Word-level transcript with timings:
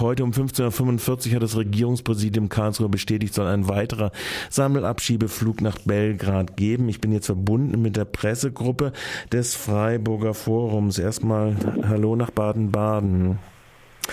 Heute 0.00 0.24
um 0.24 0.30
15.45 0.30 1.28
Uhr 1.28 1.34
hat 1.36 1.42
das 1.42 1.56
Regierungspräsidium 1.56 2.48
Karlsruhe 2.48 2.88
bestätigt, 2.88 3.34
soll 3.34 3.46
ein 3.46 3.68
weiterer 3.68 4.12
Sammelabschiebeflug 4.50 5.60
nach 5.60 5.78
Belgrad 5.78 6.56
geben. 6.56 6.88
Ich 6.88 7.00
bin 7.00 7.12
jetzt 7.12 7.26
verbunden 7.26 7.80
mit 7.82 7.96
der 7.96 8.04
Pressegruppe 8.04 8.92
des 9.32 9.54
Freiburger 9.54 10.34
Forums. 10.34 10.98
Erstmal 10.98 11.56
Hallo 11.88 12.16
nach 12.16 12.30
Baden-Baden. 12.30 13.38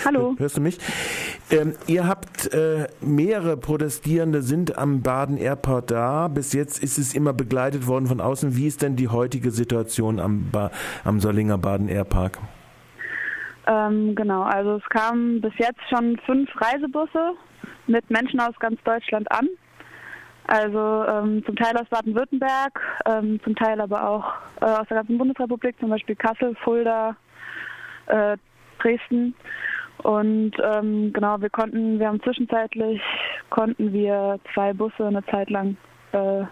Hallo. 0.06 0.36
Hörst 0.38 0.58
du 0.58 0.62
mich? 0.62 0.78
Ähm, 1.50 1.74
ihr 1.86 2.08
habt 2.08 2.54
äh, 2.54 2.88
mehrere 3.02 3.58
Protestierende 3.58 4.42
sind 4.42 4.78
am 4.78 5.02
Baden 5.02 5.38
Airport 5.38 5.92
da. 5.92 6.28
Bis 6.28 6.54
jetzt 6.54 6.82
ist 6.82 6.98
es 6.98 7.14
immer 7.14 7.34
begleitet 7.34 7.88
worden 7.88 8.08
von 8.08 8.22
außen. 8.22 8.56
Wie 8.56 8.68
ist 8.68 8.82
denn 8.82 8.96
die 8.96 9.10
heutige 9.10 9.52
Situation 9.52 10.20
am, 10.20 10.50
ba 10.52 10.72
am 11.04 11.20
Sollinger 11.20 11.58
Baden 11.58 11.90
Airpark? 11.90 12.40
Ähm, 13.68 14.16
genau, 14.16 14.44
also 14.44 14.78
es 14.78 14.90
kamen 14.90 15.42
bis 15.42 15.54
jetzt 15.58 15.82
schon 15.90 16.18
fünf 16.26 16.50
Reisebusse 16.60 17.34
mit 17.88 18.10
Menschen 18.10 18.40
aus 18.40 18.58
ganz 18.60 18.82
Deutschland 18.84 19.32
an. 19.32 19.48
Also 20.48 21.06
ähm, 21.08 21.46
zum 21.46 21.56
Teil 21.56 21.78
aus 21.78 21.88
Baden-Württemberg, 21.90 22.82
ähm, 23.06 23.40
zum 23.44 23.56
Teil 23.56 23.80
aber 23.80 24.10
auch 24.10 24.34
äh, 24.62 24.66
aus 24.66 24.88
der 24.88 24.98
ganzen 24.98 25.18
Bundesrepublik, 25.18 25.80
zum 25.80 25.90
Beispiel 25.90 26.16
Kassel, 26.16 26.56
Fulda, 26.64 27.16
äh, 28.08 28.38
Dresden. 28.80 29.36
Und 30.00 30.54
ähm, 30.64 31.14
genau, 31.14 31.40
wir 31.40 31.50
konnten, 31.50 32.00
wir 32.00 32.08
haben 32.08 32.22
zwischenzeitlich 32.24 33.02
konnten 33.50 33.94
wir 33.94 34.40
zwei 34.54 34.74
Busse 34.74 35.06
eine 35.06 35.24
Zeit 35.28 35.50
lang 35.52 35.78
äh, 36.12 36.44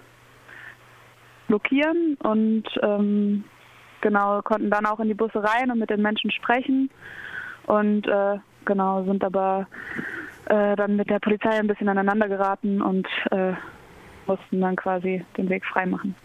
blockieren 1.48 2.16
und 2.22 2.66
ähm, 2.84 3.44
genau 4.02 4.42
konnten 4.42 4.70
dann 4.70 4.86
auch 4.86 5.00
in 5.00 5.08
die 5.08 5.14
Busse 5.14 5.44
rein 5.44 5.72
und 5.72 5.80
mit 5.80 5.90
den 5.90 6.02
Menschen 6.02 6.32
sprechen 6.32 6.90
und 7.68 8.08
äh, 8.08 8.38
genau 8.66 9.04
sind 9.04 9.24
aber 9.24 9.68
äh, 10.46 10.76
dann 10.76 10.96
mit 10.96 11.10
der 11.10 11.20
Polizei 11.20 11.52
ein 11.52 11.68
bisschen 11.68 11.90
aneinander 11.90 12.28
geraten 12.28 12.82
und 12.82 13.08
äh, 13.32 13.54
mussten 14.26 14.62
dann 14.62 14.76
quasi 14.76 15.26
den 15.38 15.50
Weg 15.50 15.66
freimachen. 15.66 16.16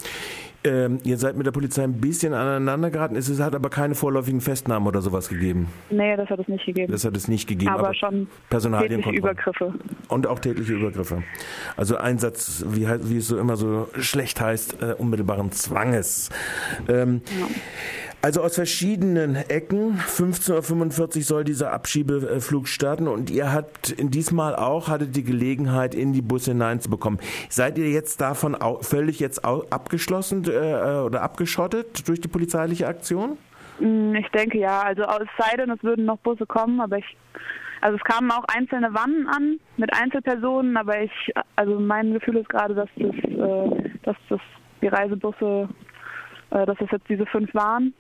Ähm, 0.67 0.98
ihr 1.05 1.19
seid 1.19 1.37
mit 1.37 1.47
der 1.47 1.53
Polizei 1.53 1.84
ein 1.84 2.01
bisschen 2.01 2.33
aneinander 2.33 2.91
geraten. 2.91 3.17
Es 3.17 3.29
hat 3.41 3.55
aber 3.55 3.69
keine 3.69 3.95
vorläufigen 3.95 4.41
Festnahmen 4.41 4.89
oder 4.89 5.03
sowas 5.03 5.29
gegeben. 5.29 5.69
Nee, 5.91 6.17
das 6.17 6.31
hat 6.31 6.41
es 6.41 6.48
nicht 6.48 6.65
gegeben. 6.65 6.91
Das 6.91 7.05
hat 7.05 7.15
es 7.17 7.29
nicht 7.29 7.47
gegeben. 7.47 7.71
Aber, 7.71 7.89
aber 7.89 7.95
schon 7.95 8.29
tätliche 8.48 9.11
Übergriffe. 9.11 9.75
Und 10.09 10.27
auch 10.27 10.39
tätliche 10.39 10.73
Übergriffe. 10.73 11.23
Also 11.77 11.97
Einsatz, 11.97 12.65
wie, 12.69 12.87
wie 12.89 13.19
es 13.19 13.29
so 13.29 13.39
immer 13.39 13.56
so 13.56 13.89
schlecht 13.98 14.41
heißt, 14.41 14.83
äh, 14.83 14.95
unmittelbaren 14.97 15.53
Zwanges. 15.53 16.31
Ähm, 16.89 17.21
ja. 17.39 17.47
Also 18.25 18.41
aus 18.41 18.55
verschiedenen 18.55 19.36
Ecken. 19.36 19.98
15.45 19.98 21.17
Uhr 21.17 21.22
soll 21.25 21.44
dieser 21.44 21.75
Abschiebeflug 21.75 22.69
starten 22.69 23.06
und 23.06 23.28
ihr 23.28 23.53
habt 23.53 23.94
diesmal 23.98 24.56
auch 24.56 24.89
hattet 24.89 25.14
die 25.14 25.25
Gelegenheit, 25.25 25.94
in 25.94 26.14
die 26.14 26.22
Busse 26.22 26.53
hineinzubekommen. 26.53 27.20
Seid 27.50 27.77
ihr 27.77 27.91
jetzt 27.91 28.22
davon 28.22 28.56
völlig 28.81 29.20
jetzt 29.20 29.44
abgeschlossen 29.44 30.42
äh, 30.47 31.03
oder 31.05 31.20
abgeschottet 31.20 32.08
durch 32.08 32.19
die 32.19 32.28
polizeiliche 32.28 32.89
Aktion? 32.89 33.36
Mm, 33.78 34.14
ich 34.14 34.28
denke 34.31 34.56
ja. 34.56 34.81
Also 34.81 35.03
es 35.03 35.28
sei 35.36 35.59
denn, 35.59 35.69
es 35.69 35.83
würden 35.83 36.06
noch 36.06 36.16
Busse 36.20 36.47
kommen, 36.47 36.81
aber 36.81 36.97
ich 36.97 37.16
also 37.83 37.98
es 37.98 38.05
kamen 38.05 38.31
auch 38.31 38.44
einzelne 38.44 38.94
Wannen 38.94 39.28
an 39.28 39.61
mit 39.77 39.92
Einzelpersonen, 39.92 40.78
aber 40.78 41.03
ich 41.03 41.12
also 41.56 41.78
mein 41.78 42.14
Gefühl 42.14 42.38
ist 42.38 42.48
gerade, 42.48 42.75
dass 42.75 42.88
das 42.97 43.14
äh, 43.16 43.91
dass 44.03 44.16
das 44.31 44.41
die 44.81 44.88
Reisebusse 44.88 45.69
äh, 46.53 46.64
dass 46.64 46.81
es 46.81 46.91
jetzt 46.91 47.06
diese 47.11 47.27
fünf 47.27 47.53
waren 47.53 47.92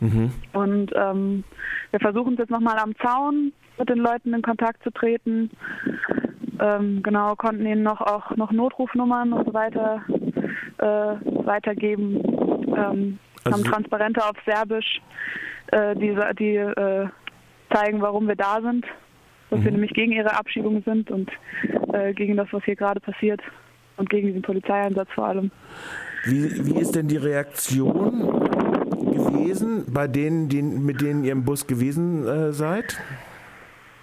Mhm. 0.00 0.32
Und 0.52 0.92
ähm, 0.94 1.44
wir 1.90 2.00
versuchen 2.00 2.34
es 2.34 2.40
jetzt 2.40 2.50
nochmal 2.50 2.78
am 2.78 2.96
Zaun 2.96 3.52
mit 3.78 3.88
den 3.88 3.98
Leuten 3.98 4.34
in 4.34 4.42
Kontakt 4.42 4.82
zu 4.82 4.90
treten. 4.90 5.50
Ähm, 6.58 7.02
genau, 7.02 7.34
konnten 7.36 7.66
ihnen 7.66 7.82
noch 7.82 8.00
auch 8.00 8.36
noch 8.36 8.52
Notrufnummern 8.52 9.32
und 9.32 9.46
so 9.46 9.54
weiter 9.54 10.02
äh, 10.78 11.46
weitergeben. 11.46 12.20
Ähm, 12.76 13.18
also 13.44 13.58
haben 13.58 13.64
Transparente 13.64 14.24
auf 14.24 14.36
Serbisch, 14.44 15.00
äh, 15.68 15.94
die, 15.96 16.16
die 16.38 16.56
äh, 16.56 17.08
zeigen, 17.72 18.00
warum 18.02 18.28
wir 18.28 18.36
da 18.36 18.60
sind, 18.60 18.84
dass 19.48 19.60
mhm. 19.60 19.64
wir 19.64 19.72
nämlich 19.72 19.94
gegen 19.94 20.12
ihre 20.12 20.36
Abschiebung 20.36 20.82
sind 20.84 21.10
und 21.10 21.30
äh, 21.92 22.12
gegen 22.12 22.36
das, 22.36 22.48
was 22.52 22.64
hier 22.64 22.76
gerade 22.76 23.00
passiert 23.00 23.40
und 23.96 24.10
gegen 24.10 24.28
diesen 24.28 24.42
Polizeieinsatz 24.42 25.08
vor 25.14 25.26
allem. 25.26 25.50
Wie, 26.24 26.66
wie 26.66 26.78
ist 26.78 26.94
denn 26.94 27.08
die 27.08 27.16
Reaktion 27.16 28.49
gewesen 28.90 29.84
bei 29.92 30.06
denen, 30.06 30.48
die, 30.48 30.62
mit 30.62 31.00
denen 31.00 31.24
ihr 31.24 31.32
im 31.32 31.44
Bus 31.44 31.66
gewesen 31.66 32.26
äh, 32.26 32.52
seid? 32.52 33.00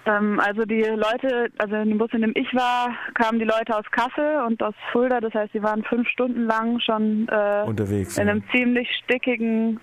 Ähm, 0.08 0.40
also 0.40 0.64
die 0.64 0.82
Leute, 0.82 1.50
also 1.58 1.76
in 1.76 1.90
dem 1.90 1.98
Bus, 1.98 2.10
in 2.12 2.22
dem 2.22 2.32
ich 2.34 2.52
war, 2.54 2.90
kamen 3.14 3.38
die 3.38 3.44
Leute 3.44 3.76
aus 3.76 3.84
Kassel 3.90 4.42
und 4.46 4.62
aus 4.62 4.74
Fulda. 4.92 5.20
Das 5.20 5.34
heißt, 5.34 5.52
sie 5.52 5.62
waren 5.62 5.84
fünf 5.84 6.08
Stunden 6.08 6.46
lang 6.46 6.80
schon 6.80 7.28
äh, 7.28 7.64
unterwegs 7.66 8.16
in 8.16 8.28
einem 8.28 8.42
ziemlich 8.50 8.88
stickigen, 9.04 9.80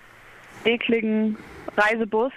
ekligen 0.63 1.37
Reisebus 1.77 2.31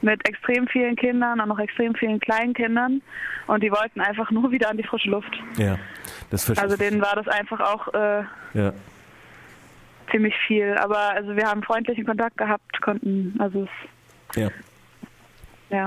mit 0.00 0.28
extrem 0.28 0.66
vielen 0.66 0.96
Kindern 0.96 1.40
und 1.40 1.48
noch 1.48 1.60
extrem 1.60 1.94
vielen 1.94 2.18
Kleinkindern 2.18 3.02
und 3.46 3.62
die 3.62 3.70
wollten 3.70 4.00
einfach 4.00 4.30
nur 4.32 4.50
wieder 4.50 4.68
an 4.70 4.76
die 4.76 4.82
frische 4.82 5.10
Luft. 5.10 5.32
Ja, 5.56 5.78
das 6.30 6.44
verstehe 6.44 6.64
Also 6.64 6.76
denen 6.76 7.00
war 7.00 7.14
das 7.14 7.28
einfach 7.28 7.60
auch 7.60 7.94
äh, 7.94 8.24
ja 8.54 8.72
ziemlich 10.12 10.34
viel. 10.46 10.74
Aber 10.74 10.98
also 10.98 11.34
wir 11.36 11.46
haben 11.46 11.62
freundlichen 11.62 12.06
Kontakt 12.06 12.36
gehabt, 12.36 12.80
konnten, 12.80 13.34
also 13.38 13.64
es, 13.64 14.36
ja. 14.36 14.50
Ja. 15.70 15.86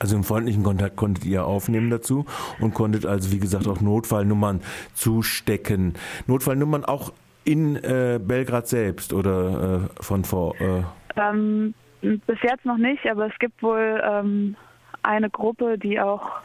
Also 0.00 0.16
im 0.16 0.24
freundlichen 0.24 0.64
Kontakt 0.64 0.96
konntet 0.96 1.24
ihr 1.24 1.46
aufnehmen 1.46 1.90
dazu 1.90 2.26
und 2.58 2.74
konntet 2.74 3.06
also 3.06 3.30
wie 3.30 3.38
gesagt 3.38 3.68
auch 3.68 3.80
Notfallnummern 3.80 4.62
zustecken. 4.94 5.94
Notfallnummern 6.26 6.84
auch 6.84 7.12
in 7.44 7.76
äh, 7.76 8.18
Belgrad 8.20 8.66
selbst 8.66 9.12
oder 9.12 9.88
äh, 9.98 10.02
von 10.02 10.24
vor? 10.24 10.60
Äh? 10.60 10.82
Ähm, 11.16 11.74
bis 12.00 12.38
jetzt 12.42 12.64
noch 12.64 12.78
nicht, 12.78 13.06
aber 13.06 13.26
es 13.26 13.38
gibt 13.38 13.62
wohl 13.62 14.02
ähm, 14.04 14.56
eine 15.04 15.30
Gruppe, 15.30 15.78
die 15.78 16.00
auch 16.00 16.40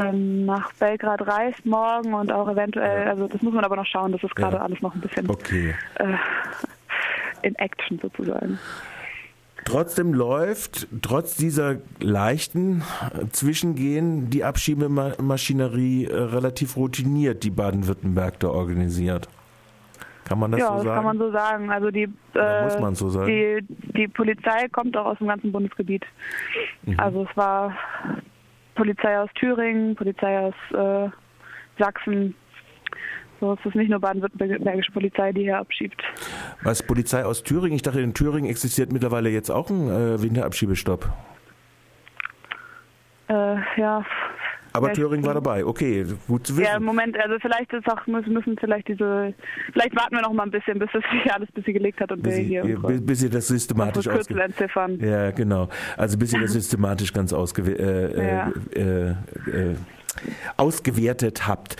ähm, 0.00 0.46
nach 0.46 0.72
Belgrad 0.74 1.26
reist 1.26 1.64
morgen 1.64 2.14
und 2.14 2.32
auch 2.32 2.48
eventuell, 2.48 3.08
also 3.08 3.28
das 3.28 3.42
muss 3.42 3.54
man 3.54 3.64
aber 3.64 3.76
noch 3.76 3.86
schauen, 3.86 4.12
das 4.12 4.22
ist 4.22 4.34
gerade 4.34 4.56
ja. 4.56 4.62
alles 4.62 4.80
noch 4.80 4.94
ein 4.94 5.00
bisschen 5.00 5.28
okay. 5.30 5.74
äh, 5.96 6.14
in 7.42 7.54
Action 7.56 7.98
sozusagen. 8.00 8.58
Trotzdem 9.64 10.14
läuft, 10.14 10.88
trotz 11.02 11.36
dieser 11.36 11.76
leichten 12.00 12.82
Zwischengehen, 13.32 14.30
die 14.30 14.42
Abschiebemaschinerie 14.42 16.06
äh, 16.06 16.14
relativ 16.16 16.76
routiniert, 16.76 17.44
die 17.44 17.50
Baden-Württemberg 17.50 18.40
da 18.40 18.48
organisiert. 18.48 19.28
Kann 20.24 20.38
man 20.38 20.52
das 20.52 20.60
ja, 20.60 20.68
so 20.68 20.72
sagen? 20.72 20.86
Ja, 20.86 20.94
das 20.94 20.96
kann 20.96 21.04
man 21.04 21.18
so 21.18 21.32
sagen. 21.32 21.70
Also 21.70 21.90
die, 21.90 22.08
äh, 22.34 22.64
muss 22.64 22.78
man 22.78 22.94
so 22.94 23.08
sagen. 23.08 23.26
Die, 23.26 23.64
die 23.92 24.08
Polizei 24.08 24.68
kommt 24.68 24.96
auch 24.96 25.06
aus 25.06 25.18
dem 25.18 25.26
ganzen 25.26 25.52
Bundesgebiet. 25.52 26.04
Mhm. 26.84 27.00
Also 27.00 27.26
es 27.28 27.36
war 27.36 27.74
Polizei 28.78 29.18
aus 29.18 29.28
Thüringen, 29.34 29.96
Polizei 29.96 30.38
aus 30.38 30.54
äh, 30.72 31.10
Sachsen. 31.78 32.34
So 33.40 33.52
ist 33.54 33.66
es 33.66 33.74
nicht 33.74 33.90
nur 33.90 34.00
baden-württembergische 34.00 34.92
Polizei, 34.92 35.32
die 35.32 35.42
hier 35.42 35.58
abschiebt. 35.58 36.00
Was 36.62 36.82
Polizei 36.82 37.24
aus 37.24 37.42
Thüringen? 37.42 37.74
Ich 37.74 37.82
dachte, 37.82 38.00
in 38.00 38.14
Thüringen 38.14 38.48
existiert 38.48 38.92
mittlerweile 38.92 39.30
jetzt 39.30 39.50
auch 39.50 39.68
ein 39.68 39.88
äh, 39.88 40.22
Winterabschiebestopp. 40.22 41.10
Äh, 43.28 43.56
ja, 43.76 44.04
aber 44.78 44.92
Thüringen 44.92 45.24
war 45.24 45.34
dabei, 45.34 45.64
okay, 45.64 46.06
gut 46.26 46.46
zu 46.46 46.56
wissen. 46.56 46.66
Ja, 46.72 46.80
Moment, 46.80 47.18
also 47.18 47.36
vielleicht 47.40 47.72
ist 47.72 47.88
auch, 47.90 48.06
müssen, 48.06 48.32
müssen 48.32 48.56
vielleicht 48.58 48.88
diese, 48.88 49.34
vielleicht 49.72 49.94
warten 49.96 50.14
wir 50.14 50.22
noch 50.22 50.32
mal 50.32 50.44
ein 50.44 50.50
bisschen, 50.50 50.78
bis 50.78 50.88
das 50.92 51.02
sich 51.12 51.32
alles 51.32 51.50
bis 51.52 51.64
sie 51.64 51.72
gelegt 51.72 52.00
hat 52.00 52.12
und 52.12 52.22
bis 52.22 52.36
wir 52.36 52.42
hier. 52.42 52.62
Bis, 52.62 53.04
bis 53.04 53.22
ihr 53.22 53.30
das 53.30 53.48
systematisch 53.48 54.06
entziffern. 54.06 54.98
Ja, 55.00 55.30
genau. 55.30 55.68
Also 55.96 56.18
bis 56.18 56.32
ihr 56.32 56.40
das 56.40 56.52
systematisch 56.58 57.12
ganz 57.12 57.32
ausge 57.32 57.62
äh, 57.62 58.26
ja. 58.26 58.52
äh, 58.74 59.10
äh, 59.10 59.76
ausgewertet 60.56 61.46
habt. 61.46 61.76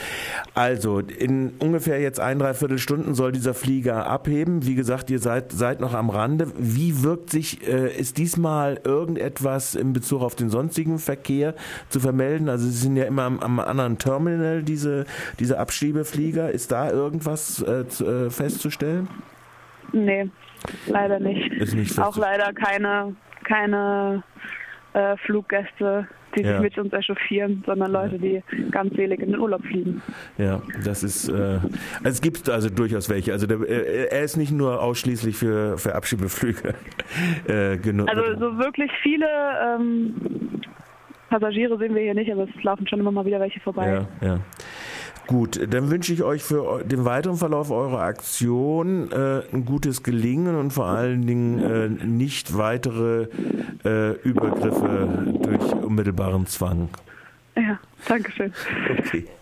Also 0.55 1.01
in 1.01 1.55
ungefähr 1.59 2.01
jetzt 2.01 2.21
ein, 2.21 2.39
dreiviertel 2.39 2.79
Stunden 2.79 3.15
soll 3.15 3.33
dieser 3.33 3.55
Flieger 3.55 4.07
abheben. 4.07 4.67
Wie 4.67 4.75
gesagt, 4.75 5.11
ihr 5.11 5.19
seid, 5.19 5.53
seid 5.53 5.81
noch 5.81 5.95
am 5.95 6.11
Rande. 6.11 6.53
Wie 6.57 7.03
wirkt 7.03 7.31
sich, 7.31 7.67
äh, 7.67 7.97
ist 7.97 8.19
diesmal 8.19 8.81
irgendetwas 8.85 9.75
in 9.75 9.93
Bezug 9.93 10.23
auf 10.23 10.35
den 10.35 10.51
sonstigen 10.51 10.99
Verkehr 10.99 11.55
zu 11.89 12.01
vermelden? 12.01 12.49
Also 12.49 12.67
Sie 12.67 12.73
sind 12.73 12.97
ja 12.97 13.05
immer 13.05 13.23
am, 13.23 13.41
am 13.41 13.61
anderen 13.61 13.99
Terminal, 13.99 14.63
diese, 14.63 15.05
diese 15.39 15.59
Abschiebeflieger. 15.59 16.51
Ist 16.51 16.73
da 16.73 16.91
irgendwas 16.91 17.63
äh, 17.63 17.89
zu, 17.89 18.05
äh, 18.07 18.31
festzustellen? 18.31 19.09
Nee, 19.93 20.29
leider 20.87 21.19
nicht. 21.19 21.75
Nicht 21.75 21.99
Auch 21.99 22.17
leider 22.17 22.53
keine, 22.53 23.17
keine 23.45 24.23
äh, 24.93 25.17
Fluggäste 25.19 26.07
die 26.39 26.47
ja. 26.47 26.55
sich 26.55 26.63
mit 26.63 26.79
uns 26.79 26.93
echauffieren, 26.93 27.63
sondern 27.67 27.93
Leute, 27.93 28.19
die 28.19 28.43
ganz 28.71 28.95
selig 28.95 29.21
in 29.21 29.33
den 29.33 29.41
Urlaub 29.41 29.63
fliegen. 29.65 30.03
Ja, 30.37 30.63
das 30.85 31.03
ist, 31.03 31.29
äh, 31.29 31.33
also 31.33 31.69
es 32.05 32.21
gibt 32.21 32.49
also 32.49 32.69
durchaus 32.71 33.09
welche. 33.09 33.33
Also 33.33 33.47
der, 33.47 33.61
äh, 33.61 34.09
er 34.11 34.23
ist 34.23 34.37
nicht 34.37 34.53
nur 34.53 34.83
ausschließlich 34.83 35.37
für, 35.37 35.79
für 35.79 35.95
Abschiebeflüge 35.95 36.75
äh, 37.47 37.77
genutzt. 37.79 38.11
Also 38.11 38.39
so 38.39 38.59
wirklich 38.59 38.91
viele 39.03 39.27
ähm, 39.27 40.15
Passagiere 41.29 41.77
sehen 41.79 41.95
wir 41.95 42.03
hier 42.03 42.15
nicht, 42.15 42.33
aber 42.33 42.45
es 42.45 42.63
laufen 42.63 42.87
schon 42.89 43.01
immer 43.01 43.13
mal 43.13 43.25
wieder 43.25 43.41
welche 43.41 43.61
vorbei. 43.61 44.07
Ja, 44.21 44.27
ja. 44.27 44.41
Gut, 45.29 45.61
dann 45.71 45.91
wünsche 45.91 46.15
ich 46.15 46.23
euch 46.23 46.43
für 46.43 46.83
den 46.85 47.05
weiteren 47.05 47.37
Verlauf 47.37 47.71
eurer 47.71 48.01
Aktion 48.01 49.13
äh, 49.13 49.43
ein 49.53 49.67
gutes 49.67 50.03
Gelingen 50.03 50.57
und 50.57 50.73
vor 50.73 50.87
allen 50.87 51.27
Dingen 51.27 51.59
äh, 51.59 52.07
nicht 52.07 52.57
weitere 52.57 53.29
äh, 53.85 54.13
Übergriffe 54.23 55.27
durch 55.43 55.75
unmittelbaren 55.85 56.47
Zwang. 56.47 56.89
Ja, 57.57 57.79
danke 58.09 58.33
schön. 58.33 58.55
Okay. 59.01 59.29